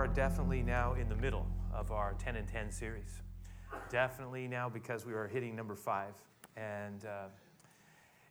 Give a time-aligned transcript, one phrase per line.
[0.00, 3.20] are definitely now in the middle of our 10 and 10 series.
[3.90, 6.14] Definitely now because we are hitting number five.
[6.56, 7.26] And, uh,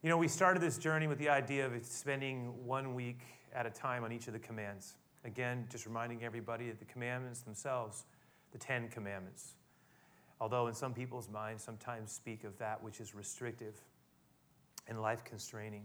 [0.02, 3.20] you know, we started this journey with the idea of spending one week
[3.54, 4.96] at a time on each of the commands.
[5.26, 8.06] Again, just reminding everybody that the commandments themselves,
[8.52, 9.54] the Ten Commandments,
[10.42, 13.76] although in some people's minds sometimes speak of that which is restrictive
[14.88, 15.84] and life constraining,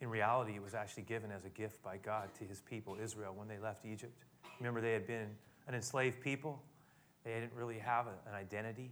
[0.00, 3.34] in reality, it was actually given as a gift by God to his people, Israel,
[3.36, 4.24] when they left Egypt.
[4.58, 5.28] Remember, they had been
[5.68, 6.62] an enslaved people,
[7.24, 8.90] they didn't really have a, an identity.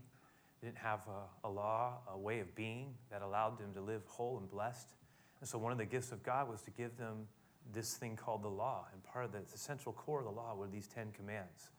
[0.60, 4.02] They didn't have a, a, law, a way of being that allowed them to live
[4.06, 4.88] whole and blessed.
[5.40, 7.26] And so, one of the gifts of God was to give them
[7.72, 8.86] this thing called the law.
[8.92, 11.70] And part of the, the central core of the law were these Ten Commands.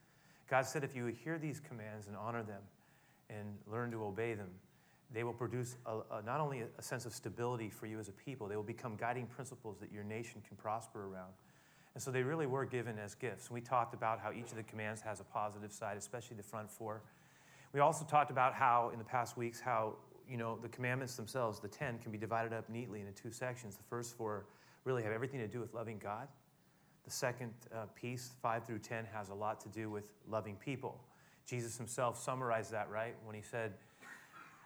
[0.50, 2.62] God said, if you hear these commands and honor them
[3.30, 4.50] and learn to obey them,
[5.14, 8.14] they will produce a, a, not only a sense of stability for you as a
[8.14, 11.32] people, they will become guiding principles that your nation can prosper around.
[11.94, 13.52] And so they really were given as gifts.
[13.52, 16.70] We talked about how each of the commands has a positive side, especially the front
[16.72, 17.02] four.
[17.74, 19.96] We also talked about how, in the past weeks, how
[20.30, 23.76] you know the commandments themselves, the ten, can be divided up neatly into two sections.
[23.76, 24.46] The first four
[24.86, 26.28] really have everything to do with loving God.
[27.04, 31.00] The second uh, piece, five through ten, has a lot to do with loving people.
[31.46, 33.74] Jesus himself summarized that right when he said,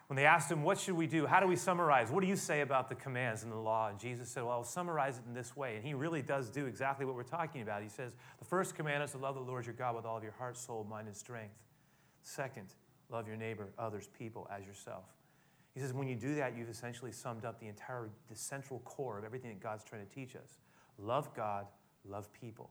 [0.08, 1.26] when they asked him, What should we do?
[1.26, 2.10] How do we summarize?
[2.10, 3.88] What do you say about the commands and the law?
[3.88, 5.76] And Jesus said, Well, I'll summarize it in this way.
[5.76, 7.82] And he really does do exactly what we're talking about.
[7.82, 10.22] He says, The first command is to love the Lord your God with all of
[10.22, 11.54] your heart, soul, mind, and strength.
[12.22, 12.74] Second,
[13.10, 15.04] love your neighbor, others, people as yourself.
[15.74, 19.18] He says, When you do that, you've essentially summed up the entire, the central core
[19.18, 20.58] of everything that God's trying to teach us.
[20.98, 21.66] Love God,
[22.08, 22.70] love people.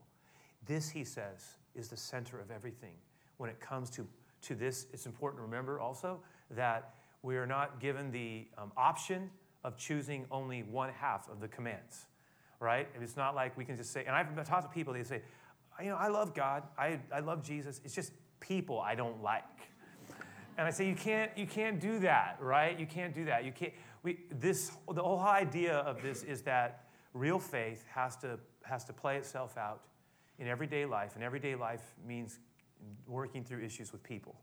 [0.66, 2.94] This, he says, is the center of everything.
[3.38, 4.07] When it comes to,
[4.44, 6.22] to this, it's important to remember also
[6.52, 9.31] that we are not given the um, option
[9.63, 12.06] of choosing only one half of the commands,
[12.59, 12.88] right?
[13.02, 15.24] It's not like we can just say, and I've talked to people, they say,
[15.81, 19.44] you know, I love God, I, I love Jesus, it's just people I don't like.
[20.58, 22.80] And I say, you can't, you can't do that, right?
[22.80, 23.44] You can't do that.
[23.44, 28.40] You can't, we, this, the whole idea of this is that real faith has to,
[28.64, 29.81] has to play itself out
[30.38, 32.40] in everyday life, and everyday life means
[33.08, 34.35] working through issues with people.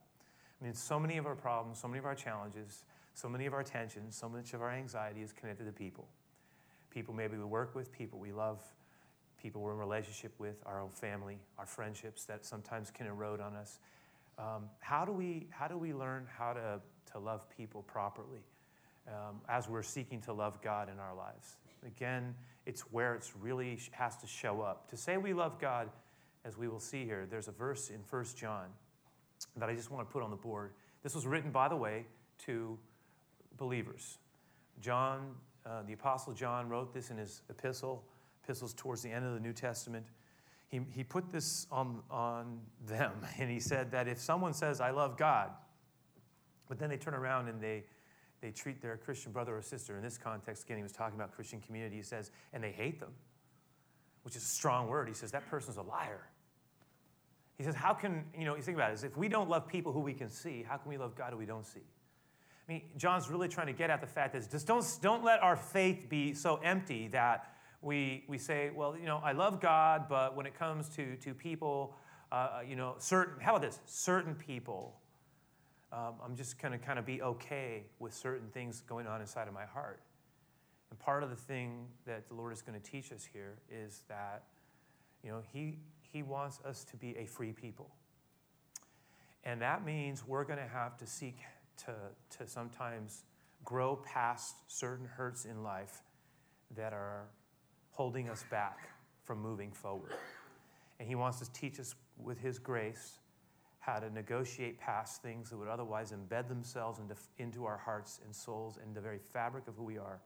[0.62, 2.84] I mean, so many of our problems, so many of our challenges,
[3.14, 6.06] so many of our tensions, so much of our anxiety is connected to people.
[6.90, 8.62] People maybe we work with, people we love,
[9.42, 13.56] people we're in relationship with, our own family, our friendships that sometimes can erode on
[13.56, 13.80] us.
[14.38, 16.80] Um, how, do we, how do we learn how to,
[17.10, 18.44] to love people properly
[19.08, 21.56] um, as we're seeking to love God in our lives?
[21.84, 22.36] Again,
[22.66, 24.88] it's where it's really has to show up.
[24.90, 25.88] To say we love God,
[26.44, 28.66] as we will see here, there's a verse in 1 John
[29.56, 30.72] that I just want to put on the board.
[31.02, 32.06] This was written, by the way,
[32.46, 32.78] to
[33.56, 34.18] believers.
[34.80, 35.34] John,
[35.66, 38.04] uh, the Apostle John, wrote this in his epistle,
[38.42, 40.06] epistles towards the end of the New Testament.
[40.68, 44.90] He, he put this on, on them, and he said that if someone says, I
[44.90, 45.50] love God,
[46.68, 47.84] but then they turn around and they,
[48.40, 51.32] they treat their Christian brother or sister, in this context, again, he was talking about
[51.32, 53.12] Christian community, he says, and they hate them,
[54.22, 55.08] which is a strong word.
[55.08, 56.26] He says, that person's a liar.
[57.62, 59.68] He says, How can, you know, you think about it, is if we don't love
[59.68, 61.78] people who we can see, how can we love God who we don't see?
[61.78, 65.40] I mean, John's really trying to get at the fact that just don't, don't let
[65.40, 70.06] our faith be so empty that we, we say, well, you know, I love God,
[70.08, 71.94] but when it comes to, to people,
[72.32, 73.78] uh, uh you know, certain, how about this?
[73.86, 74.96] Certain people,
[75.92, 79.46] um, I'm just going to kind of be okay with certain things going on inside
[79.46, 80.00] of my heart.
[80.90, 84.02] And part of the thing that the Lord is going to teach us here is
[84.08, 84.42] that,
[85.22, 85.78] you know, He,
[86.12, 87.90] he wants us to be a free people.
[89.44, 91.36] And that means we're going to have to seek
[91.86, 91.94] to,
[92.38, 93.24] to sometimes
[93.64, 96.02] grow past certain hurts in life
[96.76, 97.24] that are
[97.92, 98.90] holding us back
[99.24, 100.12] from moving forward.
[100.98, 103.18] And He wants to teach us with His grace
[103.80, 108.34] how to negotiate past things that would otherwise embed themselves into, into our hearts and
[108.34, 110.20] souls and the very fabric of who we are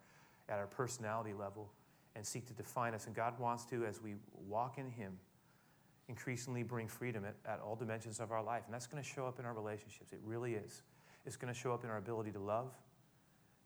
[0.48, 1.70] at our personality level
[2.14, 3.06] and seek to define us.
[3.06, 4.14] And God wants to, as we
[4.46, 5.18] walk in Him,
[6.08, 8.62] increasingly bring freedom at, at all dimensions of our life.
[8.66, 10.12] And that's going to show up in our relationships.
[10.12, 10.82] It really is.
[11.24, 12.70] It's going to show up in our ability to love.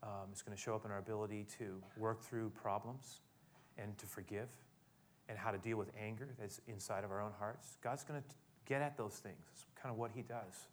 [0.02, 3.20] Um, it's going to show up in our ability to work through problems
[3.76, 4.48] and to forgive
[5.28, 7.76] and how to deal with anger that's inside of our own hearts.
[7.82, 8.26] God's going to
[8.66, 9.44] get at those things.
[9.52, 10.66] It's kind of what He does.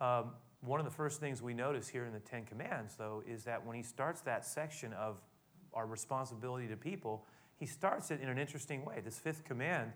[0.00, 0.32] Um,
[0.62, 3.64] one of the first things we notice here in the Ten Commands, though, is that
[3.64, 5.18] when He starts that section of
[5.72, 7.24] our responsibility to people,
[7.56, 9.00] He starts it in an interesting way.
[9.02, 9.92] This fifth command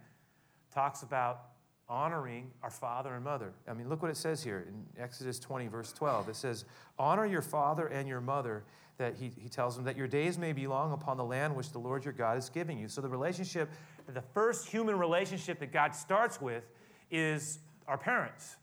[0.75, 1.47] talks about
[1.88, 3.53] honoring our father and mother.
[3.69, 6.31] I mean, look what it says here in Exodus 20, verse 12.
[6.31, 6.65] It says,
[6.99, 8.65] Honor your father and your mother,
[8.97, 11.71] that he, he tells them that your days may be long upon the land which
[11.73, 12.88] the Lord your God is giving you.
[12.88, 13.69] So the relationship,
[14.12, 16.65] the first human relationship that God starts with
[17.11, 18.56] is our parents.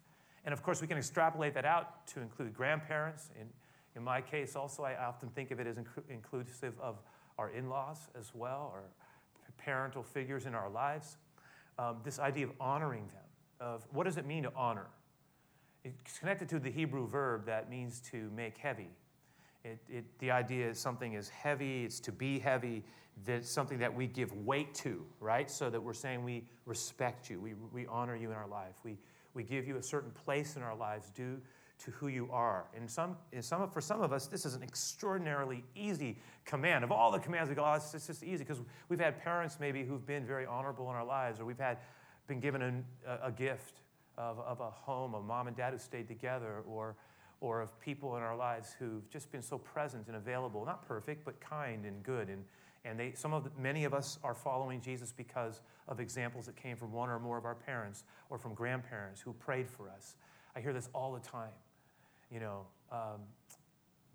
[0.45, 3.29] And of course, we can extrapolate that out to include grandparents.
[3.39, 3.47] In,
[3.95, 6.97] in my case, also, I often think of it as inc- inclusive of
[7.37, 8.83] our in laws as well, or
[9.63, 11.17] parental figures in our lives.
[11.79, 13.23] Um, this idea of honoring them,
[13.59, 14.88] of what does it mean to honor?
[15.83, 18.89] It's connected to the Hebrew verb that means to make heavy.
[19.63, 22.83] It, it, the idea is something is heavy, it's to be heavy,
[23.25, 25.50] that's something that we give weight to, right?
[25.50, 28.97] So that we're saying we respect you, we, we honor you in our life, we,
[29.33, 31.39] we give you a certain place in our lives due
[31.85, 32.65] to who you are.
[32.75, 36.83] And some, some, for some of us, this is an extraordinarily easy command.
[36.83, 39.57] Of all the commands we go, oh, it's, it's just easy because we've had parents
[39.59, 41.77] maybe who've been very honorable in our lives, or we've had
[42.27, 43.81] been given a, a gift
[44.17, 46.95] of, of a home, a mom and dad who stayed together, or
[47.41, 51.25] or of people in our lives who've just been so present and available, not perfect,
[51.25, 52.29] but kind and good.
[52.29, 52.45] And,
[52.85, 56.55] and they, some of the, many of us are following Jesus because of examples that
[56.55, 60.15] came from one or more of our parents or from grandparents who prayed for us.
[60.55, 61.49] I hear this all the time.
[62.31, 63.21] You know, um,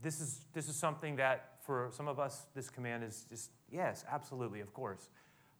[0.02, 4.04] this is this is something that for some of us, this command is just yes,
[4.10, 5.10] absolutely, of course.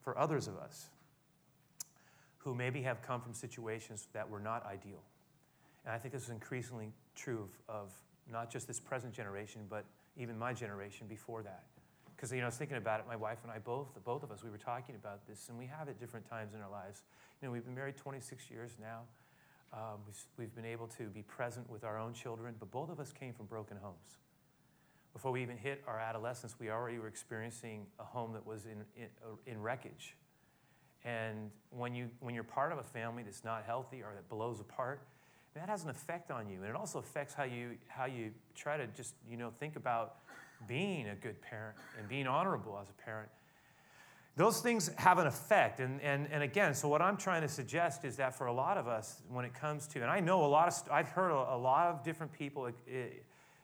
[0.01, 0.87] For others of us,
[2.37, 5.03] who maybe have come from situations that were not ideal,
[5.85, 7.91] and I think this is increasingly true of, of
[8.31, 9.85] not just this present generation, but
[10.17, 11.63] even my generation before that.
[12.15, 13.05] Because you know, I was thinking about it.
[13.07, 15.67] My wife and I both, both of us, we were talking about this, and we
[15.67, 17.03] have at different times in our lives.
[17.41, 19.01] You know, we've been married 26 years now.
[19.73, 19.99] Um,
[20.37, 23.33] we've, been able to be present with our own children, but both of us came
[23.33, 24.17] from broken homes.
[25.13, 28.83] Before we even hit our adolescence, we already were experiencing a home that was in,
[28.95, 29.07] in,
[29.45, 30.15] in wreckage.
[31.03, 34.59] And when, you, when you're part of a family that's not healthy or that blows
[34.59, 35.01] apart,
[35.55, 36.59] that has an effect on you.
[36.59, 40.17] And it also affects how you, how you try to just, you know, think about
[40.67, 43.29] being a good parent and being honorable as a parent.
[44.37, 45.79] Those things have an effect.
[45.79, 48.77] And, and, and again, so what I'm trying to suggest is that for a lot
[48.77, 51.57] of us, when it comes to, and I know a lot of, I've heard a,
[51.57, 53.05] lot of different people eh,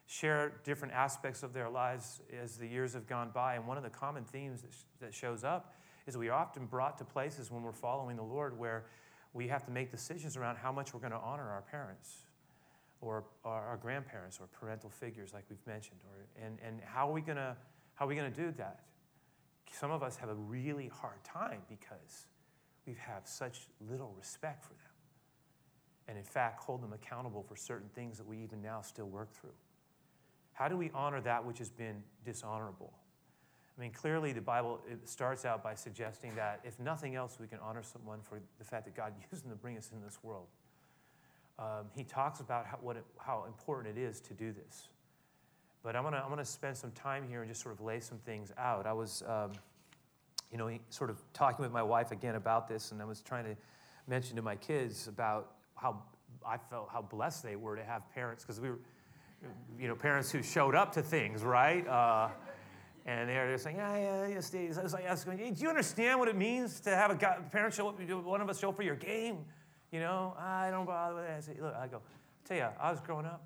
[0.08, 3.54] share different aspects of their lives as the years have gone by.
[3.54, 5.76] And one of the common themes that, that shows up
[6.08, 8.86] is we are often brought to places when we're following the Lord where
[9.32, 12.24] we have to make decisions around how much we're going to honor our parents
[13.00, 17.22] or our grandparents or parental figures like we've mentioned or, and, and how are we
[17.22, 17.56] going to
[17.96, 18.80] how are we going to do that
[19.74, 22.28] some of us have a really hard time because
[22.86, 24.94] we have such little respect for them
[26.08, 29.34] and in fact hold them accountable for certain things that we even now still work
[29.34, 29.56] through
[30.54, 32.94] how do we honor that which has been dishonorable
[33.78, 37.58] I mean, clearly the Bible starts out by suggesting that if nothing else, we can
[37.60, 40.48] honor someone for the fact that God used them to bring us in this world.
[41.58, 44.90] Um, he talks about how, what how important it is to do this.
[45.84, 48.00] But I'm going to I'm gonna spend some time here and just sort of lay
[48.00, 48.88] some things out.
[48.88, 49.52] I was, um,
[50.50, 53.44] you know, sort of talking with my wife again about this, and I was trying
[53.44, 53.56] to
[54.08, 56.02] mention to my kids about how
[56.46, 58.80] I felt how blessed they were to have parents, because we were,
[59.78, 61.86] you know, parents who showed up to things, right?
[61.88, 62.30] Uh,
[63.06, 64.78] and they're saying, yeah, yeah, yeah, Steve.
[64.78, 67.16] I was like, asking, hey, do you understand what it means to have a
[67.52, 69.40] parent show up, one of us show up for your game?
[69.92, 71.38] You know, I don't bother with that.
[71.38, 73.44] I say, look, I go, I tell you, I was growing up.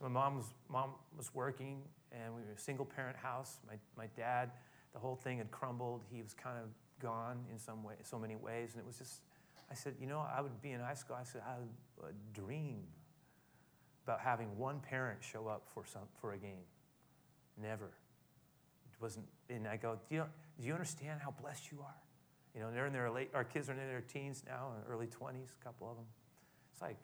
[0.00, 3.58] My mom was, mom was working, and we were a single parent house.
[3.66, 4.50] My, my dad,
[4.92, 6.02] the whole thing had crumbled.
[6.10, 6.68] He was kind of
[7.00, 8.70] gone in some way, so many ways.
[8.72, 9.20] And it was just,
[9.70, 11.16] I said, you know, I would be in high school.
[11.18, 11.56] I said, I
[12.02, 12.82] would dream
[14.04, 16.64] about having one parent show up for, some, for a game.
[17.60, 20.24] Never It wasn't, and I go, do you,
[20.60, 21.94] do you understand how blessed you are?
[22.54, 25.52] You know, they're in their late, our kids are in their teens now, early 20s,
[25.60, 26.06] a couple of them.
[26.72, 26.96] It's like,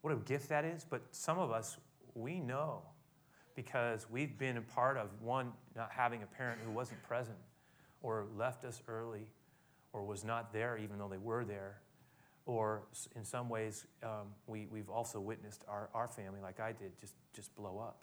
[0.00, 0.86] what a gift that is.
[0.88, 1.76] But some of us,
[2.16, 2.82] we know
[3.54, 7.38] because we've been a part of one, not having a parent who wasn't present
[8.02, 9.30] or left us early
[9.92, 11.80] or was not there even though they were there.
[12.44, 12.82] Or
[13.16, 17.14] in some ways, um, we, we've also witnessed our, our family, like I did, just,
[17.34, 18.02] just blow up.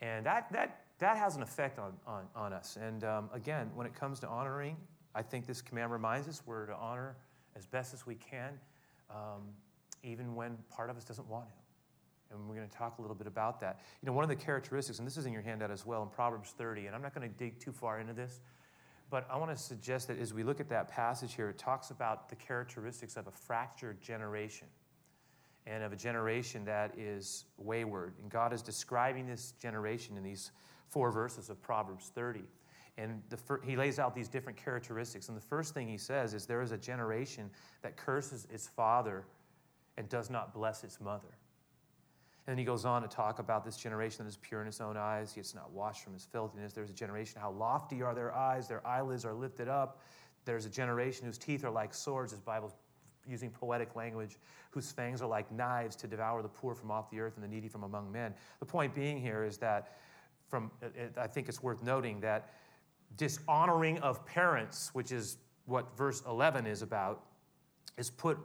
[0.00, 2.78] And that, that that has an effect on, on, on us.
[2.80, 4.76] And um, again, when it comes to honoring,
[5.14, 7.16] I think this command reminds us we're to honor
[7.56, 8.52] as best as we can,
[9.10, 9.42] um,
[10.04, 11.54] even when part of us doesn't want to.
[12.30, 13.80] And we're going to talk a little bit about that.
[14.02, 16.08] You know, one of the characteristics, and this is in your handout as well in
[16.08, 18.40] Proverbs 30, and I'm not going to dig too far into this,
[19.10, 21.90] but I want to suggest that as we look at that passage here, it talks
[21.90, 24.68] about the characteristics of a fractured generation
[25.66, 28.14] and of a generation that is wayward.
[28.22, 30.52] And God is describing this generation in these
[30.88, 32.42] four verses of Proverbs 30.
[32.98, 35.28] And fir- he lays out these different characteristics.
[35.28, 37.50] And the first thing he says is there is a generation
[37.82, 39.24] that curses its father
[39.96, 41.28] and does not bless its mother.
[42.50, 44.80] And then he goes on to talk about this generation that is pure in its
[44.80, 46.72] own eyes, yet it's not washed from his filthiness.
[46.72, 50.00] There's a generation, how lofty are their eyes, their eyelids are lifted up.
[50.44, 52.74] There's a generation whose teeth are like swords, as Bible
[53.24, 54.36] using poetic language,
[54.70, 57.46] whose fangs are like knives to devour the poor from off the earth and the
[57.46, 58.34] needy from among men.
[58.58, 59.98] The point being here is that,
[60.48, 60.72] from,
[61.16, 62.50] I think it's worth noting that
[63.16, 67.26] dishonoring of parents, which is what verse 11 is about,
[67.96, 68.40] is put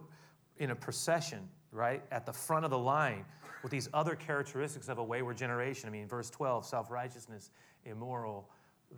[0.59, 3.25] in a procession, right, at the front of the line
[3.65, 5.89] with these other characteristics of a wayward generation.
[5.89, 7.49] I mean, verse 12, self righteousness,
[7.83, 8.47] immoral,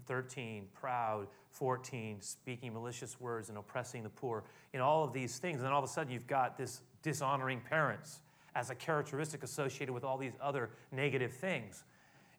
[0.07, 4.43] 13, proud, 14, speaking malicious words and oppressing the poor,
[4.73, 5.59] in all of these things.
[5.59, 8.19] And then all of a sudden, you've got this dishonoring parents
[8.55, 11.85] as a characteristic associated with all these other negative things.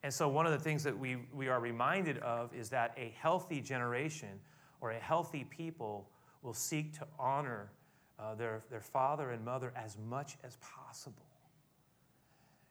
[0.02, 3.14] And so, one of the things that we, we are reminded of is that a
[3.18, 4.38] healthy generation
[4.82, 6.06] or a healthy people
[6.42, 7.70] will seek to honor
[8.18, 11.27] uh, their, their father and mother as much as possible.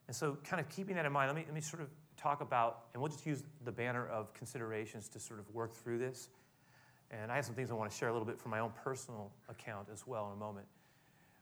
[0.08, 2.42] And so, kind of keeping that in mind, let me, let me sort of talk
[2.42, 6.30] about, and we'll just use the banner of considerations to sort of work through this.
[7.12, 8.72] And I have some things I want to share a little bit from my own
[8.84, 10.66] personal account as well in a moment.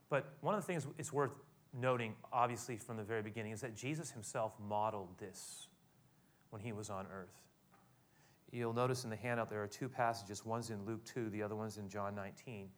[0.10, 1.31] But one of the things it's worth
[1.74, 5.67] noting, obviously, from the very beginning, is that Jesus himself modeled this
[6.50, 7.41] when he was on earth.
[8.51, 10.45] You'll notice in the handout there are two passages.
[10.45, 12.69] One's in Luke 2, the other one's in John 19.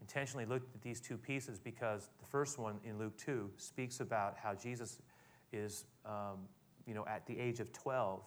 [0.00, 4.36] Intentionally looked at these two pieces because the first one in Luke 2 speaks about
[4.36, 4.98] how Jesus
[5.52, 6.38] is um,
[6.86, 8.20] you know, at the age of 12,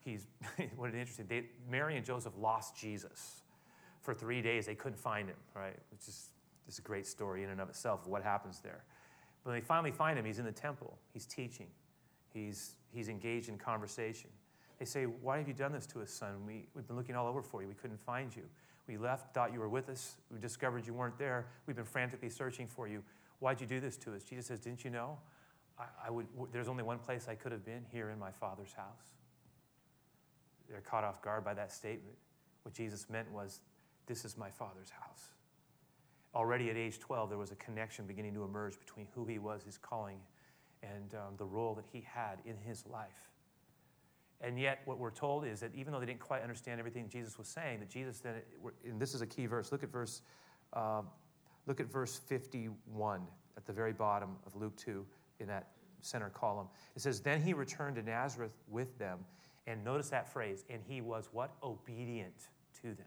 [0.00, 0.26] he's,
[0.76, 3.42] what an interesting, they, Mary and Joseph lost Jesus.
[4.00, 5.76] For three days, they couldn't find him, right?
[5.90, 6.30] Which is
[6.66, 8.82] just a great story in and of itself what happens there.
[9.44, 10.96] But when they finally find him, he's in the temple.
[11.12, 11.66] He's teaching.
[12.32, 14.30] He's, he's engaged in conversation.
[14.78, 16.46] They say, Why have you done this to us, son?
[16.46, 17.68] We, we've been looking all over for you.
[17.68, 18.44] We couldn't find you.
[18.86, 20.16] We left, thought you were with us.
[20.32, 21.46] We discovered you weren't there.
[21.66, 23.02] We've been frantically searching for you.
[23.40, 24.22] Why'd you do this to us?
[24.22, 25.18] Jesus says, Didn't you know?
[25.78, 29.12] I, would, there's only one place I could have been here in my Father's house.
[30.68, 32.16] They're caught off guard by that statement.
[32.62, 33.60] What Jesus meant was,
[34.06, 35.28] This is my Father's house.
[36.34, 39.62] Already at age 12, there was a connection beginning to emerge between who he was,
[39.62, 40.18] his calling,
[40.82, 43.30] and um, the role that he had in his life.
[44.40, 47.38] And yet, what we're told is that even though they didn't quite understand everything Jesus
[47.38, 48.34] was saying, that Jesus then,
[48.84, 49.72] and this is a key verse.
[49.72, 50.22] Look at verse,
[50.74, 51.02] uh,
[51.66, 53.22] look at verse 51
[53.56, 55.04] at the very bottom of Luke 2
[55.40, 55.68] in that
[56.00, 56.68] center column.
[56.96, 59.18] It says, Then he returned to Nazareth with them.
[59.66, 61.50] And notice that phrase, and he was what?
[61.62, 62.48] Obedient
[62.80, 63.06] to them.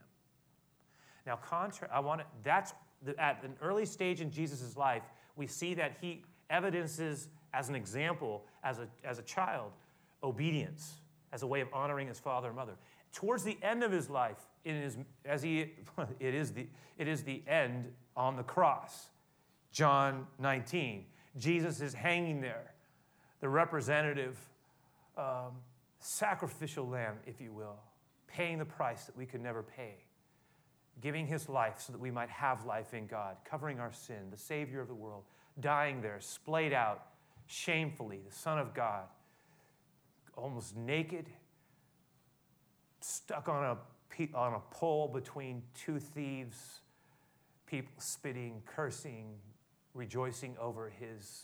[1.25, 2.73] Now, contra- I want to, that's
[3.03, 5.01] the, at an early stage in Jesus' life,
[5.35, 6.21] we see that he
[6.51, 9.71] evidences as an example, as a, as a child,
[10.23, 11.01] obedience
[11.33, 12.73] as a way of honoring his father and mother.
[13.13, 15.73] Towards the end of his life, it is, as he,
[16.19, 19.09] it is, the, it is the end on the cross.
[19.71, 21.05] John 19.
[21.37, 22.73] Jesus is hanging there,
[23.39, 24.37] the representative
[25.17, 25.53] um,
[25.99, 27.79] sacrificial lamb, if you will,
[28.27, 29.95] paying the price that we could never pay,
[31.01, 34.37] giving his life so that we might have life in God, covering our sin, the
[34.37, 35.23] Savior of the world,
[35.59, 37.07] dying there, splayed out
[37.45, 39.03] shamefully, the Son of God,
[40.35, 41.27] almost naked,
[42.99, 46.81] stuck on a, on a pole between two thieves,
[47.67, 49.33] people spitting, cursing,
[49.93, 51.43] rejoicing over his,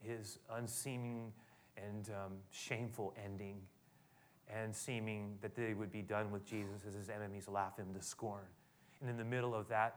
[0.00, 1.32] his unseeming
[1.76, 3.56] and um, shameful ending,
[4.52, 8.02] and seeming that they would be done with Jesus as his enemies laugh him to
[8.02, 8.46] scorn.
[9.00, 9.96] And in the middle of that,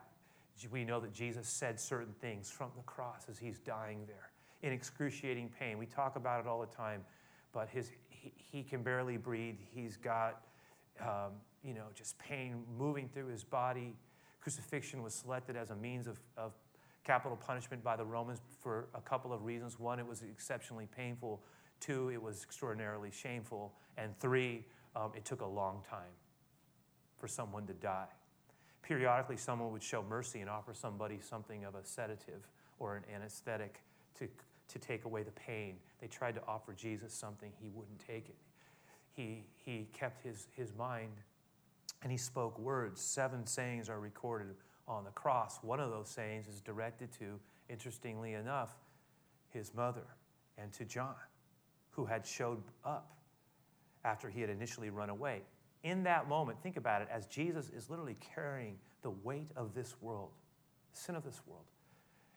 [0.71, 4.29] we know that Jesus said certain things from the cross as he's dying there
[4.61, 5.77] in excruciating pain.
[5.77, 7.03] We talk about it all the time,
[7.51, 9.55] but his, he, he can barely breathe.
[9.73, 10.41] He's got,
[10.99, 11.31] um,
[11.63, 13.95] you know, just pain moving through his body.
[14.39, 16.53] Crucifixion was selected as a means of, of
[17.03, 19.79] capital punishment by the Romans for a couple of reasons.
[19.79, 21.41] One, it was exceptionally painful.
[21.79, 23.73] Two, it was extraordinarily shameful.
[23.97, 24.65] And three,
[24.95, 26.13] um, it took a long time
[27.17, 28.07] for someone to die.
[28.83, 32.47] Periodically, someone would show mercy and offer somebody something of a sedative
[32.79, 33.81] or an anesthetic
[34.17, 34.27] to,
[34.67, 35.75] to take away the pain.
[35.99, 38.37] They tried to offer Jesus something, he wouldn't take it.
[39.13, 41.11] He, he kept his, his mind
[42.01, 43.01] and he spoke words.
[43.01, 44.55] Seven sayings are recorded
[44.91, 45.59] on the cross.
[45.61, 48.75] One of those sayings is directed to, interestingly enough,
[49.49, 50.05] his mother
[50.57, 51.15] and to John,
[51.91, 53.17] who had showed up
[54.03, 55.41] after he had initially run away.
[55.83, 59.95] In that moment, think about it, as Jesus is literally carrying the weight of this
[60.01, 60.31] world,
[60.93, 61.65] the sin of this world,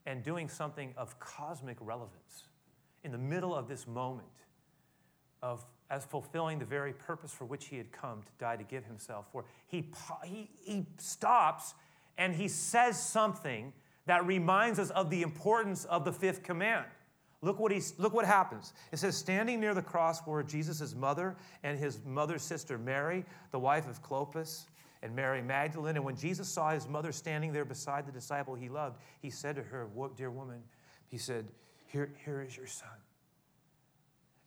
[0.06, 2.44] and doing something of cosmic relevance
[3.02, 4.26] in the middle of this moment
[5.42, 8.84] of as fulfilling the very purpose for which he had come to die to give
[8.84, 9.90] himself for he,
[10.25, 11.75] he, he stops
[12.18, 13.73] and he says something
[14.06, 16.87] that reminds us of the importance of the fifth command.
[17.42, 18.73] Look what, he's, look what happens.
[18.90, 23.59] It says, Standing near the cross were Jesus' mother and his mother's sister Mary, the
[23.59, 24.64] wife of Clopas,
[25.02, 25.97] and Mary Magdalene.
[25.97, 29.56] And when Jesus saw his mother standing there beside the disciple he loved, he said
[29.56, 30.62] to her, Dear woman,
[31.09, 31.47] he said,
[31.87, 32.88] Here, here is your son.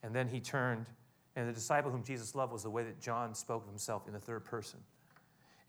[0.01, 0.87] And then he turned,
[1.35, 4.13] and the disciple whom Jesus loved was the way that John spoke of himself in
[4.13, 4.79] the third person.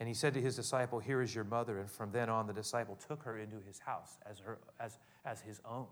[0.00, 1.78] And he said to his disciple, Here is your mother.
[1.78, 5.40] And from then on, the disciple took her into his house as, her, as, as
[5.40, 5.86] his own.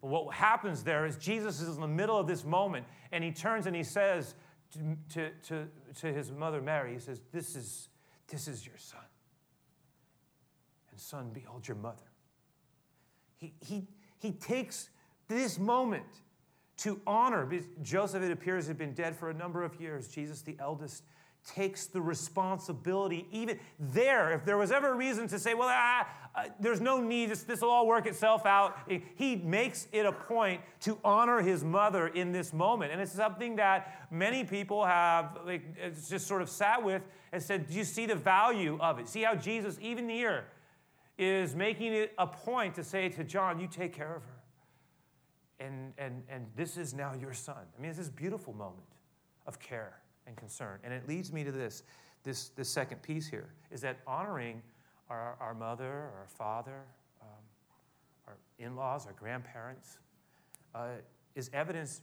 [0.00, 3.32] But what happens there is Jesus is in the middle of this moment, and he
[3.32, 4.34] turns and he says
[4.72, 5.68] to, to, to,
[6.00, 7.88] to his mother Mary, He says, This is,
[8.28, 9.00] this is your son.
[10.90, 12.04] And son, behold your mother.
[13.36, 14.90] He, he, he takes
[15.28, 16.06] this moment
[16.78, 17.48] to honor.
[17.82, 20.08] Joseph, it appears, had been dead for a number of years.
[20.08, 21.04] Jesus, the eldest,
[21.54, 26.06] takes the responsibility, even there, if there was ever a reason to say, well, ah,
[26.34, 28.78] uh, there's no need, this, will all work itself out,
[29.16, 32.92] he makes it a point to honor his mother in this moment.
[32.92, 35.62] And it's something that many people have like,
[36.08, 37.02] just sort of sat with
[37.32, 39.08] and said, do you see the value of it?
[39.08, 40.44] See how Jesus, even here,
[41.16, 45.66] is making it a point to say to John, you take care of her.
[45.66, 47.56] And, and, and this is now your son.
[47.76, 48.86] I mean, it's this beautiful moment
[49.46, 50.78] of care and concern.
[50.84, 51.82] And it leads me to this,
[52.22, 54.62] this, this second piece here, is that honoring
[55.10, 56.82] our, our mother, our father,
[57.20, 57.28] um,
[58.28, 59.98] our in-laws, our grandparents,
[60.74, 60.88] uh,
[61.34, 62.02] is evidence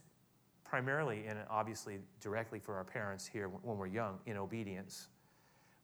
[0.64, 5.08] primarily and obviously directly for our parents here when we're young in obedience,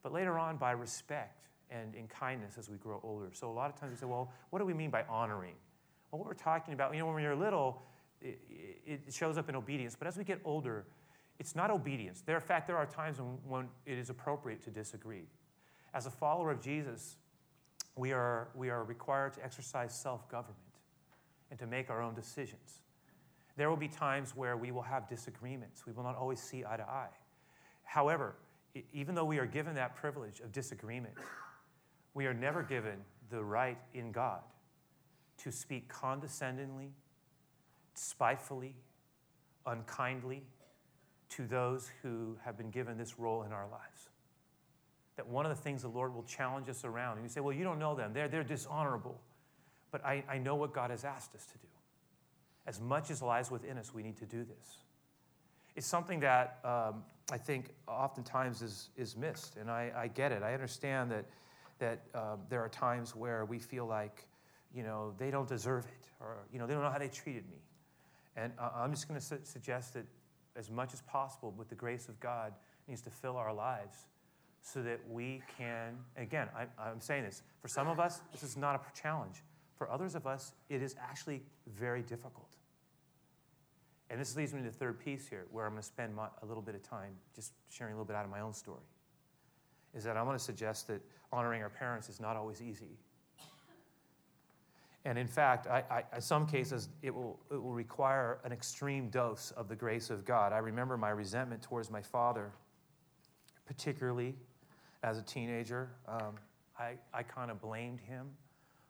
[0.02, 3.28] but later on by respect and in kindness as we grow older.
[3.32, 5.54] So a lot of times we say, well, what do we mean by honoring?
[6.10, 7.82] Well, what we're talking about, you know, when you're little,
[8.20, 8.38] it,
[8.84, 10.84] it shows up in obedience, but as we get older,
[11.38, 12.22] it's not obedience.
[12.24, 15.26] There, in fact, there are times when, when it is appropriate to disagree.
[15.94, 17.16] As a follower of Jesus,
[17.96, 20.58] we are, we are required to exercise self government
[21.50, 22.80] and to make our own decisions.
[23.56, 25.86] There will be times where we will have disagreements.
[25.86, 27.10] We will not always see eye to eye.
[27.84, 28.36] However,
[28.92, 31.14] even though we are given that privilege of disagreement,
[32.14, 32.98] we are never given
[33.30, 34.40] the right in God
[35.38, 36.92] to speak condescendingly,
[37.94, 38.74] spitefully,
[39.66, 40.44] unkindly,
[41.36, 44.08] to those who have been given this role in our lives.
[45.16, 47.54] That one of the things the Lord will challenge us around, and you say, Well,
[47.54, 49.20] you don't know them, they're, they're dishonorable.
[49.90, 51.68] But I, I know what God has asked us to do.
[52.66, 54.76] As much as lies within us, we need to do this.
[55.76, 60.42] It's something that um, I think oftentimes is, is missed, and I, I get it.
[60.42, 61.24] I understand that,
[61.78, 64.26] that um, there are times where we feel like,
[64.74, 67.48] you know, they don't deserve it, or, you know, they don't know how they treated
[67.50, 67.58] me.
[68.36, 70.06] And uh, I'm just going to su- suggest that
[70.56, 72.52] as much as possible with the grace of God
[72.88, 74.06] needs to fill our lives
[74.60, 78.56] so that we can, again, I, I'm saying this, for some of us, this is
[78.56, 79.42] not a challenge.
[79.76, 82.56] For others of us, it is actually very difficult.
[84.08, 86.28] And this leads me to the third piece here, where I'm going to spend my,
[86.42, 88.84] a little bit of time just sharing a little bit out of my own story.
[89.94, 91.00] Is that I want to suggest that
[91.32, 92.98] honoring our parents is not always easy.
[95.04, 99.08] And in fact, I, I, in some cases, it will, it will require an extreme
[99.08, 100.52] dose of the grace of God.
[100.52, 102.52] I remember my resentment towards my father,
[103.66, 104.34] particularly
[105.02, 105.90] as a teenager.
[106.06, 106.36] Um,
[106.78, 108.28] I, I kind of blamed him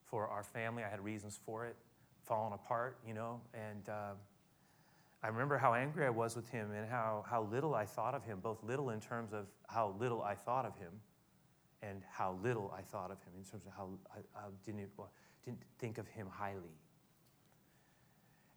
[0.05, 0.85] for our family.
[0.85, 1.77] I had reasons for it,
[2.27, 3.41] falling apart, you know.
[3.55, 4.13] And uh,
[5.23, 8.23] I remember how angry I was with him and how, how little I thought of
[8.23, 10.93] him, both little in terms of how little I thought of him
[11.83, 14.81] and how little I thought of him in terms of how I, I didn't
[15.45, 16.79] didn't think of him highly.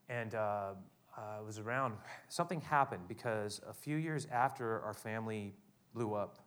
[0.10, 0.74] And uh,
[1.17, 1.95] uh, was around,
[2.30, 5.54] something happened because a few years after our family
[5.93, 6.39] blew up,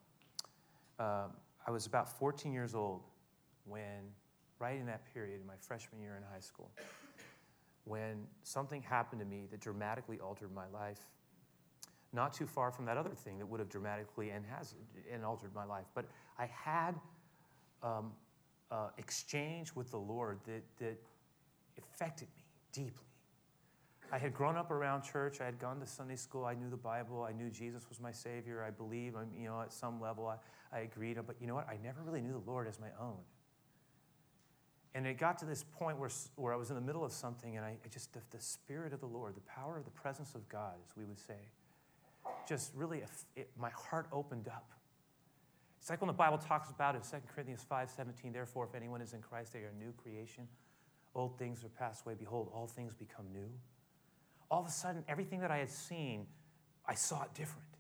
[0.99, 1.33] um,
[1.67, 3.03] I was about 14 years old
[3.65, 4.13] when,
[4.59, 6.71] right in that period, in my freshman year in high school,
[7.85, 11.01] when something happened to me that dramatically altered my life.
[12.13, 14.75] Not too far from that other thing that would have dramatically and has
[15.13, 15.85] and altered my life.
[15.95, 16.07] But
[16.39, 16.95] I had
[17.83, 18.13] um,
[18.71, 21.01] uh, exchange with the Lord that, that
[21.79, 23.05] affected me deeply.
[24.11, 25.41] I had grown up around church.
[25.41, 26.45] I had gone to Sunday school.
[26.45, 27.27] I knew the Bible.
[27.29, 28.65] I knew Jesus was my Savior.
[28.67, 30.37] I believe, I'm, you know, at some level I,
[30.77, 31.19] I agreed.
[31.27, 31.69] But you know what?
[31.69, 33.19] I never really knew the Lord as my own.
[34.95, 37.57] And it got to this point where, where I was in the middle of something,
[37.57, 40.35] and I, I just, the, the, Spirit of the Lord, the power of the presence
[40.35, 41.53] of God, as we would say,
[42.49, 43.03] just really,
[43.37, 44.73] it, my heart opened up.
[45.81, 49.01] It's like when the Bible talks about in 2 Corinthians 5 17, therefore, if anyone
[49.01, 50.49] is in Christ, they are a new creation.
[51.15, 52.15] Old things are passed away.
[52.19, 53.49] Behold, all things become new.
[54.51, 56.27] All of a sudden, everything that I had seen,
[56.87, 57.78] I saw it different.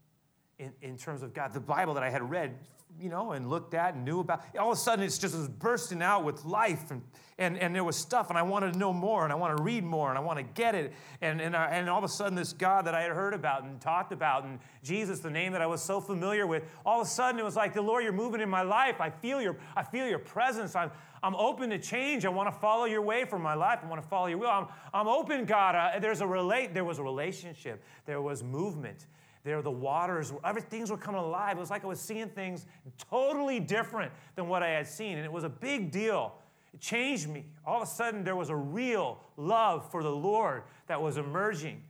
[0.59, 2.59] In, in terms of God, the Bible that I had read,
[3.01, 4.43] you know, and looked at and knew about.
[4.59, 7.03] All of a sudden, it's just was bursting out with life, and,
[7.39, 9.63] and, and there was stuff, and I wanted to know more, and I want to
[9.63, 10.93] read more, and I want to get it.
[11.21, 13.63] And, and, I, and all of a sudden, this God that I had heard about
[13.63, 17.07] and talked about, and Jesus, the name that I was so familiar with, all of
[17.07, 19.01] a sudden, it was like, the Lord, you're moving in my life.
[19.01, 20.75] I feel your, I feel your presence.
[20.75, 20.91] I'm,
[21.23, 22.25] I'm open to change.
[22.25, 23.79] I want to follow your way for my life.
[23.85, 24.51] I want to follow your will.
[24.51, 26.03] I'm, I'm open, God.
[26.03, 29.07] There's a relate, there was a relationship, there was movement.
[29.45, 31.57] There, the waters, every, things were coming alive.
[31.57, 32.67] It was like I was seeing things
[33.11, 35.17] totally different than what I had seen.
[35.17, 36.35] And it was a big deal.
[36.75, 37.47] It changed me.
[37.65, 41.83] All of a sudden, there was a real love for the Lord that was emerging.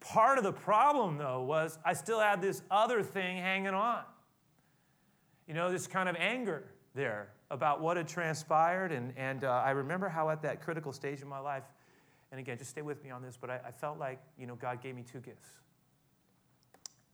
[0.00, 4.02] Part of the problem, though, was I still had this other thing hanging on.
[5.46, 8.92] You know, this kind of anger there about what had transpired.
[8.92, 11.64] And, and uh, I remember how at that critical stage in my life,
[12.30, 14.56] and again, just stay with me on this, but I, I felt like, you know,
[14.56, 15.48] God gave me two gifts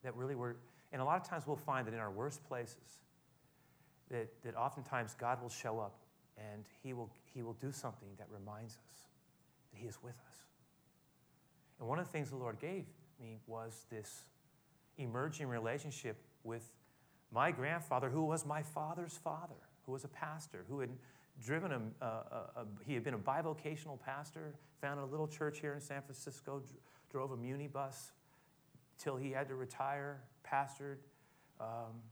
[0.04, 0.56] that really were,
[0.92, 3.00] and a lot of times we'll find that in our worst places,
[4.10, 5.98] that, that oftentimes God will show up
[6.36, 8.94] and he will, he will do something that reminds us
[9.74, 10.36] that He is with us.
[11.78, 12.84] And one of the things the Lord gave
[13.20, 14.24] me was this
[14.98, 16.70] emerging relationship with
[17.32, 19.54] my grandfather, who was my father's father,
[19.86, 20.90] who was a pastor, who had
[21.42, 25.74] driven a, a, a he had been a bivocational pastor, founded a little church here
[25.74, 26.62] in San Francisco,
[27.10, 28.12] drove a muni bus
[28.98, 30.98] till he had to retire, pastored,
[31.60, 32.02] um,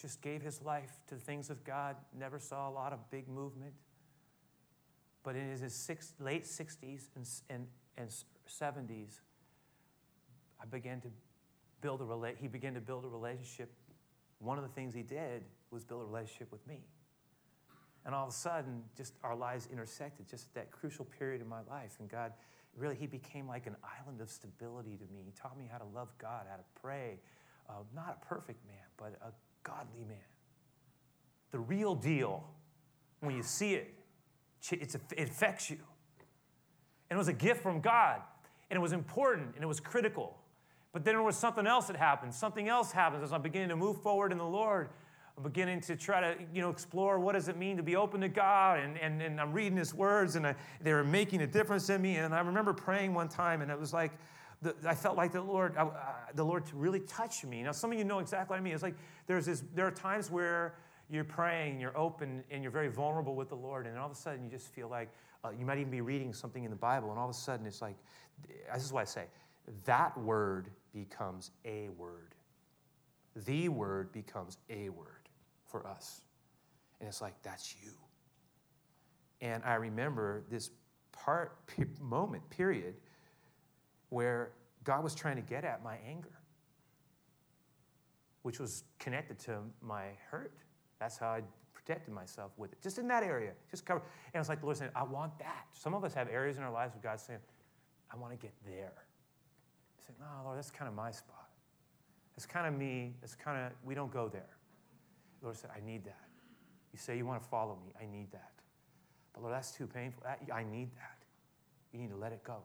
[0.00, 3.28] just gave his life to the things of God, never saw a lot of big
[3.28, 3.72] movement.
[5.22, 8.08] But in his six, late 60s and, and, and
[8.48, 9.20] 70s,
[10.60, 11.08] I began to
[11.80, 13.72] build a rela- he began to build a relationship.
[14.40, 16.80] One of the things he did was build a relationship with me.
[18.04, 21.48] And all of a sudden, just our lives intersected, just at that crucial period in
[21.48, 21.96] my life.
[22.00, 22.32] And God
[22.76, 25.22] really, he became like an island of stability to me.
[25.24, 27.18] He taught me how to love God, how to pray.
[27.68, 29.32] Uh, not a perfect man, but a
[29.62, 30.18] godly man.
[31.50, 32.44] The real deal,
[33.20, 33.94] when you see it,
[34.70, 35.78] it affects you.
[37.10, 38.20] And it was a gift from God,
[38.70, 40.38] and it was important, and it was critical.
[40.92, 42.34] But then there was something else that happened.
[42.34, 44.90] Something else happens as I'm beginning to move forward in the Lord.
[45.42, 48.28] Beginning to try to, you know, explore what does it mean to be open to
[48.28, 48.80] God.
[48.80, 52.00] And, and, and I'm reading His words, and I, they were making a difference in
[52.00, 52.16] me.
[52.16, 54.12] And I remember praying one time, and it was like,
[54.62, 55.88] the, I felt like the Lord, uh,
[56.34, 57.62] the Lord really touched me.
[57.62, 58.74] Now, some of you know exactly what I mean.
[58.74, 58.94] It's like
[59.26, 60.74] there's this, there are times where
[61.10, 64.14] you're praying, you're open, and you're very vulnerable with the Lord, and all of a
[64.14, 65.08] sudden you just feel like
[65.44, 67.66] uh, you might even be reading something in the Bible, and all of a sudden
[67.66, 67.96] it's like,
[68.72, 69.24] this is what I say,
[69.84, 72.34] that word becomes a word.
[73.44, 75.11] The word becomes a word
[75.72, 76.20] for us.
[77.00, 77.90] And it's like, that's you.
[79.40, 80.70] And I remember this
[81.10, 81.58] part,
[82.00, 82.94] moment, period,
[84.10, 84.52] where
[84.84, 86.38] God was trying to get at my anger,
[88.42, 90.52] which was connected to my hurt.
[91.00, 94.02] That's how I protected myself with it, just in that area, just cover.
[94.32, 95.66] And it's like the Lord saying, I want that.
[95.72, 97.40] Some of us have areas in our lives where God's saying,
[98.12, 98.92] I want to get there.
[99.98, 101.48] I say, No, Lord, that's kind of my spot.
[102.36, 103.14] It's kind of me.
[103.22, 104.48] It's kind of, we don't go there.
[105.42, 106.28] Lord said, I need that.
[106.92, 107.92] You say you want to follow me.
[108.00, 108.52] I need that.
[109.32, 110.22] But Lord, that's too painful.
[110.26, 111.24] I need that.
[111.92, 112.58] You need to let it go.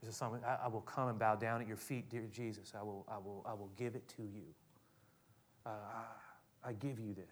[0.00, 2.72] There's a song, I, I will come and bow down at your feet, dear Jesus.
[2.78, 4.42] I will, I will, I will give it to you.
[5.64, 5.70] Uh,
[6.64, 7.24] I give you this.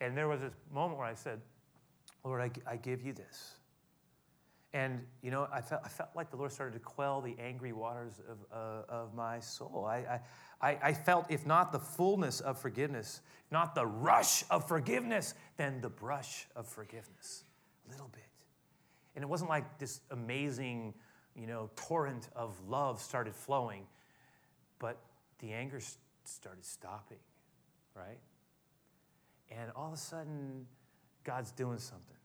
[0.00, 1.40] And there was this moment where I said,
[2.24, 3.52] Lord, I, I give you this.
[4.74, 7.72] And, you know, I felt, I felt like the Lord started to quell the angry
[7.72, 9.86] waters of, uh, of my soul.
[9.86, 10.20] I,
[10.62, 15.82] I, I felt, if not the fullness of forgiveness, not the rush of forgiveness, then
[15.82, 17.44] the brush of forgiveness.
[17.86, 18.22] A little bit.
[19.14, 20.94] And it wasn't like this amazing,
[21.36, 23.86] you know, torrent of love started flowing,
[24.78, 24.96] but
[25.40, 25.80] the anger
[26.24, 27.18] started stopping,
[27.94, 28.20] right?
[29.50, 30.66] And all of a sudden,
[31.24, 32.16] God's doing something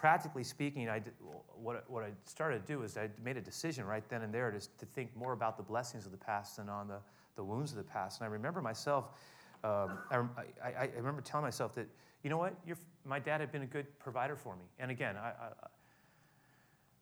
[0.00, 1.12] practically speaking, I did,
[1.54, 4.50] what, what I started to do is I made a decision right then and there
[4.50, 6.96] to, to think more about the blessings of the past than on the,
[7.36, 8.18] the wounds of the past.
[8.18, 9.10] And I remember myself,
[9.62, 10.22] um, I,
[10.64, 11.86] I, I, remember telling myself that,
[12.22, 12.54] you know what,
[13.04, 14.64] my dad had been a good provider for me.
[14.78, 15.32] And again, I,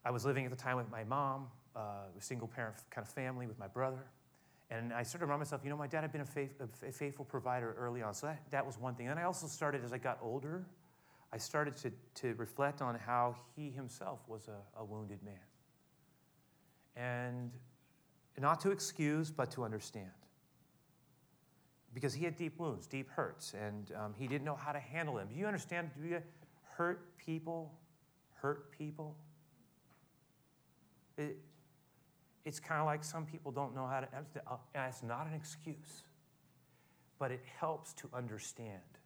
[0.04, 3.12] I, was living at the time with my mom, uh, a single parent kind of
[3.12, 4.06] family with my brother.
[4.70, 6.90] And I started to remind myself, you know, my dad had been a, faith, a
[6.90, 8.12] faithful provider early on.
[8.12, 9.06] So that, that was one thing.
[9.06, 10.66] And I also started, as I got older,
[11.32, 15.34] I started to, to reflect on how he himself was a, a wounded man.
[16.96, 17.50] And
[18.38, 20.10] not to excuse, but to understand.
[21.94, 25.14] Because he had deep wounds, deep hurts, and um, he didn't know how to handle
[25.16, 25.28] them.
[25.28, 25.90] Do you understand?
[26.00, 26.22] Do you
[26.76, 27.72] hurt people
[28.40, 29.16] hurt people?
[31.16, 31.36] It,
[32.44, 36.04] it's kind of like some people don't know how to, and it's not an excuse,
[37.18, 38.97] but it helps to understand.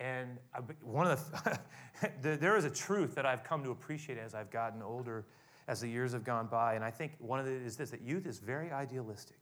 [0.00, 0.38] And
[0.82, 1.30] one of
[2.22, 5.26] the, there is a truth that I've come to appreciate as I've gotten older,
[5.68, 6.74] as the years have gone by.
[6.74, 9.36] And I think one of it is this that youth is very idealistic.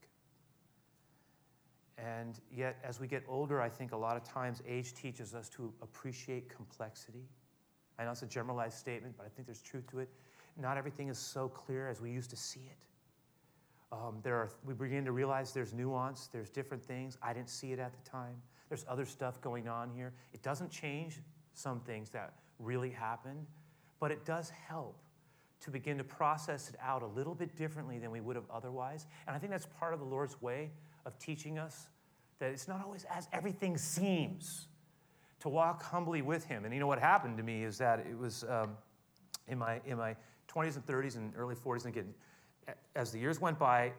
[1.97, 5.49] And yet, as we get older, I think a lot of times age teaches us
[5.51, 7.29] to appreciate complexity.
[7.99, 10.09] I know it's a generalized statement, but I think there's truth to it.
[10.57, 12.79] Not everything is so clear as we used to see it.
[13.91, 17.17] Um, there are, we begin to realize there's nuance, there's different things.
[17.23, 18.37] I didn't see it at the time.
[18.69, 20.13] There's other stuff going on here.
[20.33, 21.21] It doesn't change
[21.55, 23.47] some things that really happened,
[24.01, 24.97] but it does help
[25.61, 29.07] to begin to process it out a little bit differently than we would have otherwise.
[29.27, 30.71] And I think that's part of the Lord's way
[31.05, 31.89] of teaching us
[32.39, 34.69] that it's not always as everything seems
[35.41, 36.65] to walk humbly with Him.
[36.65, 38.77] And you know what happened to me is that it was um,
[39.49, 40.15] in, my, in my
[40.49, 42.15] 20s and 30s and early 40s, and again,
[42.95, 43.93] as the years went by,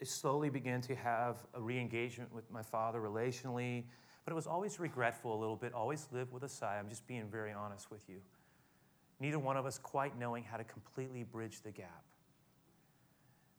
[0.00, 3.84] I slowly began to have a re engagement with my father relationally,
[4.24, 6.78] but it was always regretful a little bit, always lived with a sigh.
[6.78, 8.16] I'm just being very honest with you.
[9.20, 12.04] Neither one of us quite knowing how to completely bridge the gap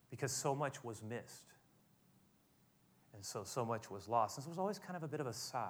[0.09, 1.53] because so much was missed.
[3.13, 4.37] And so, so much was lost.
[4.37, 5.69] And so it was always kind of a bit of a sigh.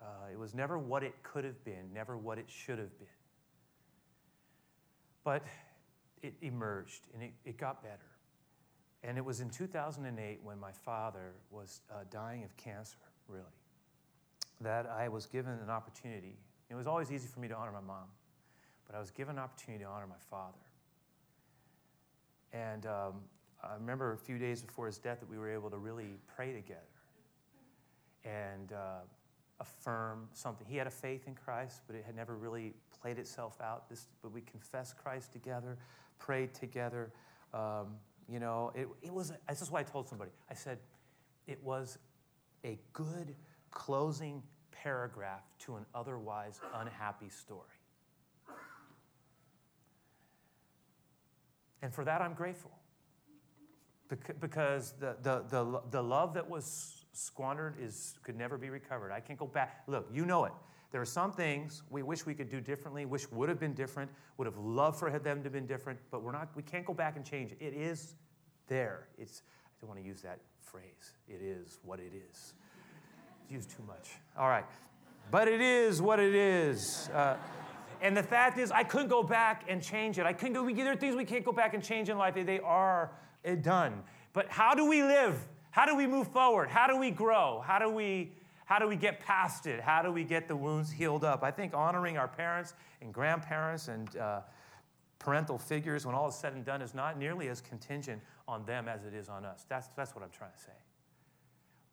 [0.00, 3.08] Uh, it was never what it could have been, never what it should have been.
[5.24, 5.42] But
[6.22, 7.98] it emerged and it, it got better.
[9.04, 12.96] And it was in 2008 when my father was uh, dying of cancer,
[13.28, 13.44] really
[14.62, 16.36] that I was given an opportunity.
[16.70, 18.06] It was always easy for me to honor my mom,
[18.86, 20.58] but I was given an opportunity to honor my father.
[22.52, 23.14] And um,
[23.62, 26.52] I remember a few days before his death that we were able to really pray
[26.52, 26.80] together
[28.24, 29.00] and uh,
[29.60, 30.66] affirm something.
[30.68, 33.88] He had a faith in Christ, but it had never really played itself out.
[33.88, 35.78] This, but we confessed Christ together,
[36.18, 37.12] prayed together.
[37.54, 37.96] Um,
[38.28, 40.30] you know, it, it was, this is why I told somebody.
[40.50, 40.78] I said,
[41.46, 41.98] it was
[42.64, 43.34] a good
[43.70, 44.42] closing
[44.82, 47.60] paragraph to an otherwise unhappy story.
[51.82, 52.70] And for that, I'm grateful.
[54.40, 59.10] Because the, the, the, the love that was squandered is, could never be recovered.
[59.10, 59.82] I can't go back.
[59.86, 60.52] Look, you know it.
[60.90, 64.10] There are some things we wish we could do differently, wish would have been different,
[64.36, 66.92] would have loved for them to have been different, but we're not, we can't go
[66.92, 67.58] back and change it.
[67.60, 68.14] It is
[68.68, 69.08] there.
[69.16, 71.14] It's, I don't want to use that phrase.
[71.26, 72.52] It is what it is
[73.50, 74.10] used too much.
[74.36, 74.64] All right.
[75.30, 77.08] But it is what it is.
[77.14, 77.36] Uh,
[78.00, 80.26] and the fact is, I couldn't go back and change it.
[80.26, 82.34] I couldn't go, there are things we can't go back and change in life.
[82.34, 83.12] They are
[83.44, 84.02] eh, done.
[84.32, 85.38] But how do we live?
[85.70, 86.68] How do we move forward?
[86.68, 87.62] How do we grow?
[87.64, 88.32] How do we,
[88.64, 89.80] how do we get past it?
[89.80, 91.42] How do we get the wounds healed up?
[91.42, 94.40] I think honoring our parents and grandparents and uh,
[95.18, 98.88] parental figures when all is said and done is not nearly as contingent on them
[98.88, 99.64] as it is on us.
[99.68, 100.72] That's, that's what I'm trying to say.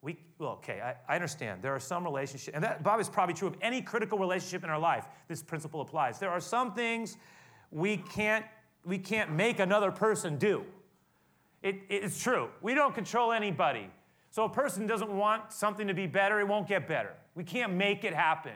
[0.02, 1.62] We, well, okay, I, I understand.
[1.62, 4.70] There are some relationships, and that, Bob, is probably true of any critical relationship in
[4.70, 5.06] our life.
[5.28, 6.20] This principle applies.
[6.20, 7.18] There are some things
[7.72, 8.46] we can't,
[8.86, 10.64] we can't make another person do.
[11.62, 12.50] It, it's true.
[12.62, 13.90] We don't control anybody.
[14.32, 17.14] So a person doesn't want something to be better, it won't get better.
[17.36, 18.54] We can't make it happen.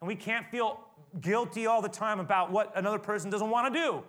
[0.00, 0.80] And we can't feel
[1.20, 4.02] guilty all the time about what another person doesn't want to do.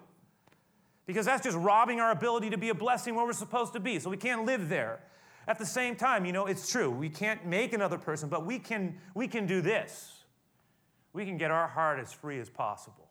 [1.05, 3.99] Because that's just robbing our ability to be a blessing where we're supposed to be.
[3.99, 4.99] So we can't live there.
[5.47, 6.91] At the same time, you know, it's true.
[6.91, 10.23] We can't make another person, but we can, we can do this.
[11.13, 13.09] We can get our heart as free as possible.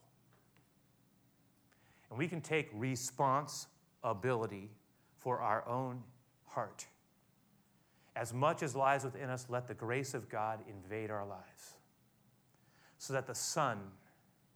[2.11, 4.71] And we can take responsibility
[5.19, 6.03] for our own
[6.47, 6.87] heart.
[8.15, 11.79] As much as lies within us, let the grace of God invade our lives
[12.99, 13.79] so that the sun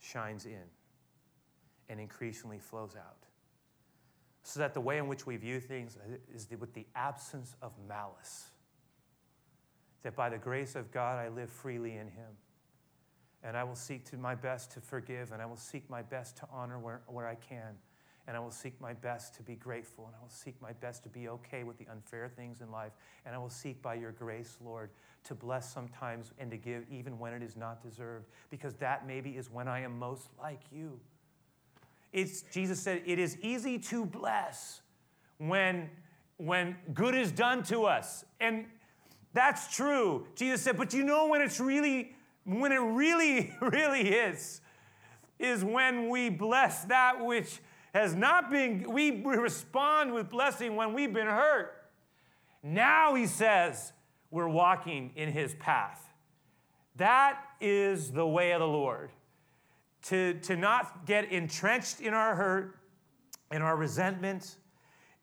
[0.01, 0.65] shines in
[1.89, 3.22] and increasingly flows out
[4.43, 5.97] so that the way in which we view things
[6.35, 8.51] is with the absence of malice.
[10.03, 12.37] That by the grace of God, I live freely in Him.
[13.45, 16.37] And I will seek to my best to forgive, and I will seek my best
[16.39, 17.77] to honor where, where I can.
[18.29, 21.03] And I will seek my best to be grateful, and I will seek my best
[21.05, 22.93] to be okay with the unfair things in life.
[23.27, 24.91] And I will seek by your grace, Lord,
[25.25, 29.31] to bless sometimes and to give even when it is not deserved, because that maybe
[29.31, 31.01] is when I am most like you.
[32.13, 34.83] It's, Jesus said, it is easy to bless
[35.39, 35.89] when,
[36.37, 38.25] when good is done to us.
[38.41, 38.67] And
[39.33, 40.27] that's true.
[40.37, 44.61] Jesus said, but you know when it's really, when it really, really is,
[45.39, 47.61] is when we bless that which
[47.95, 51.75] has not been, we respond with blessing when we've been hurt.
[52.63, 53.93] Now he says,
[54.31, 56.13] we're walking in his path.
[56.97, 59.11] That is the way of the Lord
[60.03, 62.77] to, to not get entrenched in our hurt,
[63.51, 64.57] in our resentment,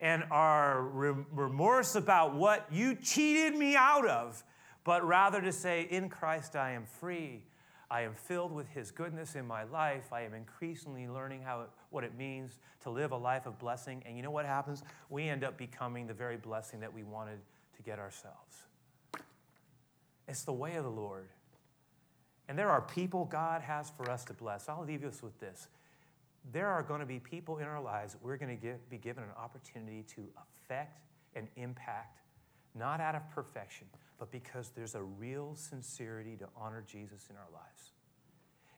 [0.02, 4.44] and are remorse about what you cheated me out of,
[4.84, 7.44] but rather to say, In Christ I am free.
[7.92, 10.14] I am filled with His goodness in my life.
[10.14, 14.04] I am increasingly learning how what it means to live a life of blessing.
[14.06, 14.84] And you know what happens?
[15.10, 17.40] We end up becoming the very blessing that we wanted
[17.76, 18.68] to get ourselves.
[20.28, 21.28] It's the way of the Lord.
[22.50, 24.68] And there are people God has for us to bless.
[24.68, 25.68] I'll leave us with this.
[26.52, 29.24] There are going to be people in our lives we're going to give, be given
[29.24, 31.00] an opportunity to affect
[31.36, 32.22] and impact,
[32.74, 33.86] not out of perfection,
[34.18, 37.92] but because there's a real sincerity to honor Jesus in our lives.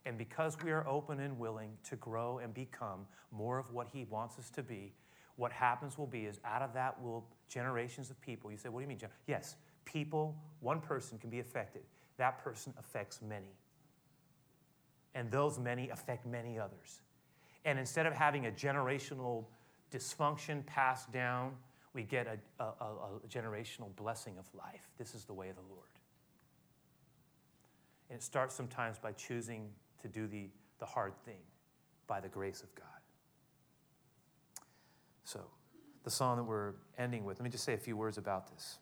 [0.06, 4.04] And because we are open and willing to grow and become more of what He
[4.04, 4.94] wants us to be,
[5.38, 8.52] what happens will be is out of that will generations of people.
[8.52, 8.98] You say, what do you mean?
[8.98, 9.56] John?" Yes,
[9.86, 11.84] people, one person can be affected.
[12.22, 13.58] That person affects many.
[15.16, 17.02] And those many affect many others.
[17.66, 19.46] And instead of having a generational
[19.92, 21.54] dysfunction passed down,
[21.96, 24.88] we get a, a, a, generational blessing of life.
[25.00, 25.90] This is the way of the Lord.
[28.12, 29.70] And it starts sometimes by choosing
[30.04, 31.42] to do the, the hard thing
[32.06, 32.86] by the grace of God.
[35.24, 35.40] So,
[36.04, 38.78] the song that we're ending with, let me just say a few words about this.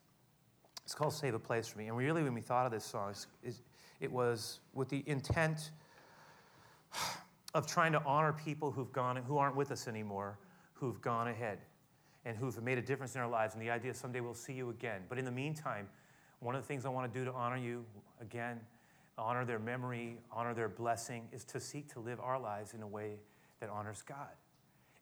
[0.89, 1.87] It's called Save a Place for Me.
[1.87, 3.13] And really, when we thought of this song,
[3.99, 5.69] it was with the intent
[7.53, 10.39] of trying to honor people who've gone, who aren't with us anymore,
[10.73, 11.59] who've gone ahead
[12.25, 13.53] and who've made a difference in our lives.
[13.53, 15.01] And the idea someday we'll see you again.
[15.07, 15.87] But in the meantime,
[16.39, 17.85] one of the things I want to do to honor you
[18.19, 18.59] again,
[19.15, 22.87] honor their memory, honor their blessing, is to seek to live our lives in a
[22.87, 23.19] way
[23.59, 24.29] that honors God.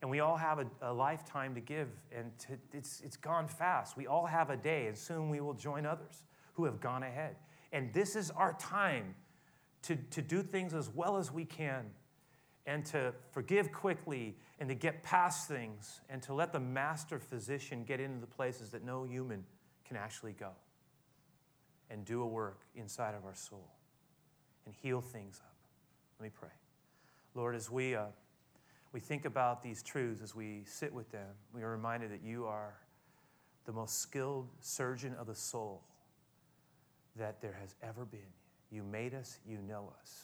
[0.02, 3.98] And we all have a, a lifetime to give, and to, it's, it's gone fast.
[3.98, 7.36] We all have a day, and soon we will join others who have gone ahead.
[7.72, 9.16] And this is our time
[9.84, 11.86] to, to do things as well as we can,
[12.68, 17.84] and to forgive quickly, and to get past things, and to let the master physician
[17.84, 19.44] get into the places that no human
[19.84, 20.52] can actually go,
[21.90, 23.72] and do a work inside of our soul,
[24.66, 25.56] and heal things up.
[26.20, 26.54] Let me pray.
[27.34, 27.96] Lord, as we.
[27.96, 28.06] Uh,
[28.98, 32.48] we think about these truths as we sit with them, we are reminded that you
[32.48, 32.74] are
[33.68, 35.84] the most skilled surgeon of the soul
[37.16, 38.34] that there has ever been.
[38.72, 40.24] You made us, you know us.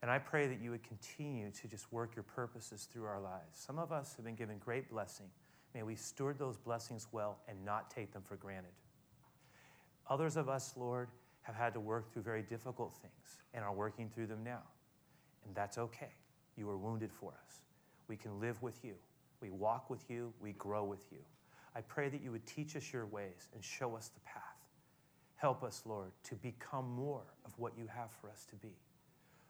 [0.00, 3.52] And I pray that you would continue to just work your purposes through our lives.
[3.52, 5.26] Some of us have been given great blessing.
[5.74, 8.72] May we steward those blessings well and not take them for granted.
[10.08, 11.10] Others of us, Lord,
[11.42, 14.62] have had to work through very difficult things and are working through them now.
[15.44, 16.14] And that's okay.
[16.56, 17.65] You were wounded for us.
[18.08, 18.94] We can live with you.
[19.40, 20.32] We walk with you.
[20.40, 21.18] We grow with you.
[21.74, 24.42] I pray that you would teach us your ways and show us the path.
[25.36, 28.74] Help us, Lord, to become more of what you have for us to be,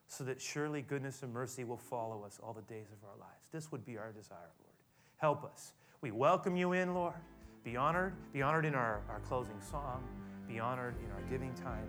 [0.09, 3.47] so that surely goodness and mercy will follow us all the days of our lives.
[3.53, 4.75] This would be our desire, Lord.
[5.19, 5.73] Help us.
[6.01, 7.15] We welcome you in, Lord.
[7.63, 8.15] Be honored.
[8.33, 10.03] Be honored in our, our closing song.
[10.49, 11.89] Be honored in our giving time.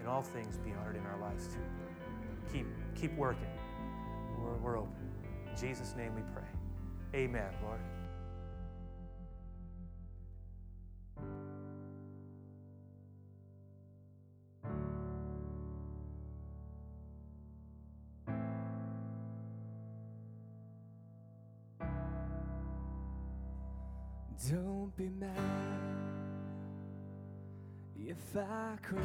[0.00, 2.52] In all things, be honored in our lives too.
[2.52, 3.48] Keep, keep working
[4.44, 5.03] we're, we're open.
[5.54, 6.42] In Jesus' name we pray.
[7.14, 7.78] Amen, Lord.
[24.50, 25.30] Don't be mad
[27.96, 29.00] if I cry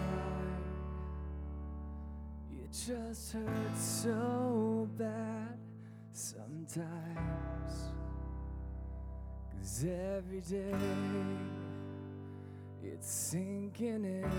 [2.51, 5.68] It just hurts so bad
[6.13, 7.73] sometimes.
[9.51, 10.73] Cause every day
[12.83, 14.31] it's sinking in.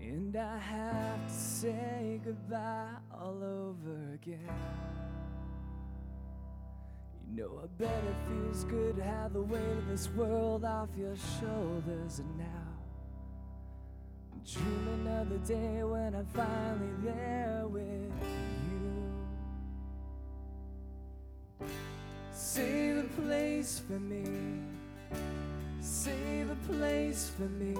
[0.00, 4.38] And I have to say goodbye all over again.
[7.28, 10.88] You know, I bet it feels good to have the weight of this world off
[10.98, 12.70] your shoulders, and now
[14.52, 18.59] Dreaming of the day when I'm finally there with you.
[22.60, 24.24] Save a place for me.
[25.80, 27.74] Save a place for me.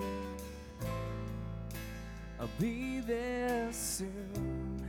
[2.40, 4.82] I'll be there soon.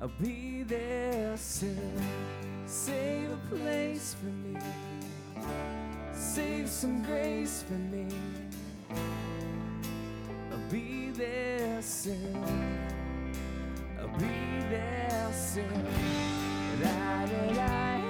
[0.00, 2.00] I'll be there soon.
[2.66, 4.60] Save a place for me.
[6.12, 8.06] Save some grace for me
[10.52, 12.44] I'll be there soon.
[13.98, 15.84] I'll be there soon.
[16.80, 18.03] Da da da,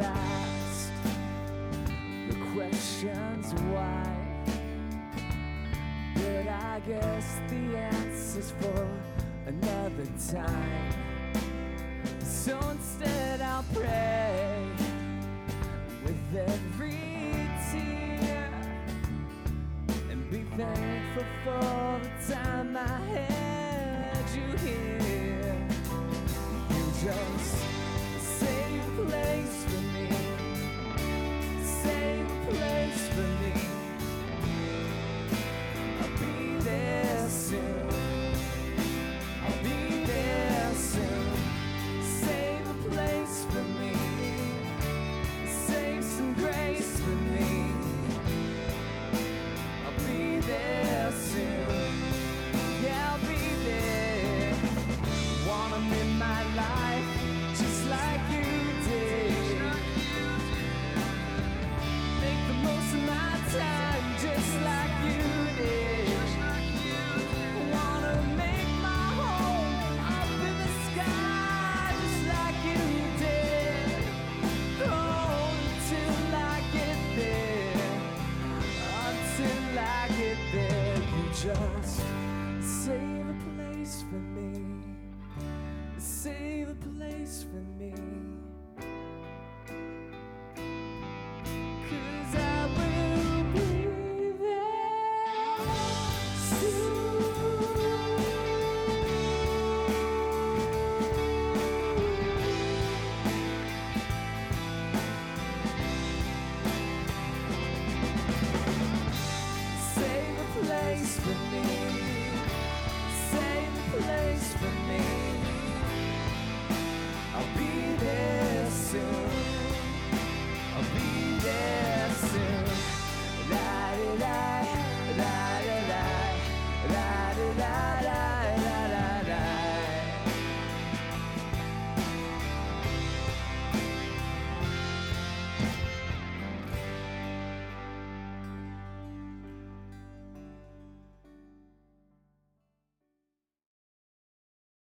[0.00, 0.92] asked
[2.28, 4.20] the questions why
[6.14, 8.88] But I guess the answer's for
[9.46, 10.92] another time.
[12.20, 14.68] So instead, I'll pray
[16.04, 16.98] with every
[17.70, 18.50] tear
[20.10, 25.68] and be thankful for the time I had you here.
[26.70, 27.79] You just
[28.40, 30.08] same place for me,
[31.62, 33.79] same place for me.